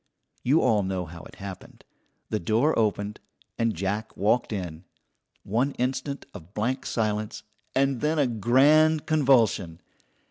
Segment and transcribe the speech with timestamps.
[0.41, 1.83] You all know how it happened.
[2.31, 3.19] The door opened
[3.59, 4.83] and Jack walked in.
[5.43, 7.43] One instant of blank silence,
[7.75, 9.79] and then a grand convulsion.